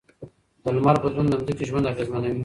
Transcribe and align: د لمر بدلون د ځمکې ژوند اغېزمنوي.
د 0.63 0.65
لمر 0.75 0.95
بدلون 1.03 1.27
د 1.29 1.33
ځمکې 1.41 1.65
ژوند 1.69 1.89
اغېزمنوي. 1.91 2.39